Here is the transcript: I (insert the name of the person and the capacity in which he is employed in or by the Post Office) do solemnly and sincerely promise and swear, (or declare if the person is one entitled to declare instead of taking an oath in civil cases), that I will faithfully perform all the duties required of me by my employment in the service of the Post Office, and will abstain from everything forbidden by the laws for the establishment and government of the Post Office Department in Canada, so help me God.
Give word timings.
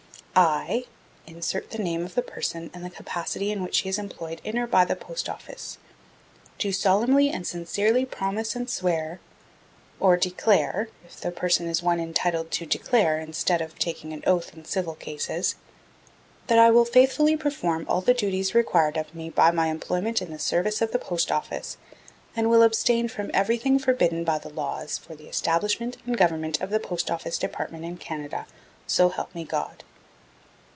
I 0.33 0.85
(insert 1.27 1.71
the 1.71 1.77
name 1.83 2.05
of 2.05 2.15
the 2.15 2.21
person 2.21 2.71
and 2.73 2.85
the 2.85 2.89
capacity 2.89 3.51
in 3.51 3.61
which 3.61 3.79
he 3.79 3.89
is 3.89 3.99
employed 3.99 4.39
in 4.45 4.57
or 4.57 4.65
by 4.65 4.85
the 4.85 4.95
Post 4.95 5.27
Office) 5.27 5.77
do 6.57 6.71
solemnly 6.71 7.29
and 7.29 7.45
sincerely 7.45 8.05
promise 8.05 8.55
and 8.55 8.69
swear, 8.69 9.19
(or 9.99 10.15
declare 10.15 10.87
if 11.05 11.19
the 11.19 11.31
person 11.31 11.67
is 11.67 11.83
one 11.83 11.99
entitled 11.99 12.49
to 12.51 12.65
declare 12.65 13.19
instead 13.19 13.61
of 13.61 13.77
taking 13.77 14.13
an 14.13 14.23
oath 14.25 14.55
in 14.55 14.63
civil 14.63 14.95
cases), 14.95 15.55
that 16.47 16.57
I 16.57 16.71
will 16.71 16.85
faithfully 16.85 17.35
perform 17.35 17.85
all 17.89 18.01
the 18.01 18.13
duties 18.13 18.55
required 18.55 18.95
of 18.95 19.13
me 19.13 19.29
by 19.29 19.51
my 19.51 19.67
employment 19.67 20.21
in 20.21 20.31
the 20.31 20.39
service 20.39 20.81
of 20.81 20.93
the 20.93 20.97
Post 20.99 21.29
Office, 21.29 21.75
and 22.37 22.49
will 22.49 22.63
abstain 22.63 23.09
from 23.09 23.31
everything 23.33 23.77
forbidden 23.79 24.23
by 24.23 24.39
the 24.39 24.49
laws 24.49 24.97
for 24.97 25.13
the 25.13 25.27
establishment 25.27 25.97
and 26.05 26.17
government 26.17 26.61
of 26.61 26.69
the 26.69 26.79
Post 26.79 27.11
Office 27.11 27.37
Department 27.37 27.83
in 27.83 27.97
Canada, 27.97 28.45
so 28.87 29.09
help 29.09 29.35
me 29.35 29.43
God. 29.43 29.83